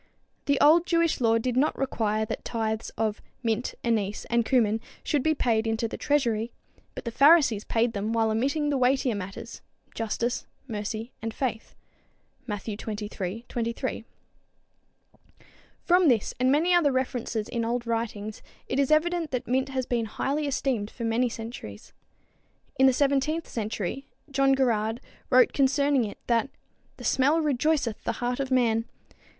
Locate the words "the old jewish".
0.47-1.21